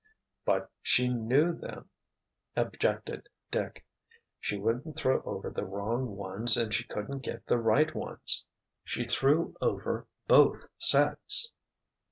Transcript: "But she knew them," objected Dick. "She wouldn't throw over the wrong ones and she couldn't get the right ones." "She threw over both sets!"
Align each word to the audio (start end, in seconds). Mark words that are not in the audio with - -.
"But 0.45 0.71
she 0.81 1.09
knew 1.09 1.51
them," 1.51 1.87
objected 2.55 3.29
Dick. 3.51 3.85
"She 4.39 4.57
wouldn't 4.57 4.95
throw 4.95 5.21
over 5.21 5.51
the 5.51 5.63
wrong 5.63 6.15
ones 6.15 6.57
and 6.57 6.73
she 6.73 6.85
couldn't 6.87 7.19
get 7.21 7.45
the 7.45 7.59
right 7.59 7.93
ones." 7.93 8.47
"She 8.83 9.03
threw 9.03 9.55
over 9.61 10.07
both 10.27 10.65
sets!" 10.79 11.51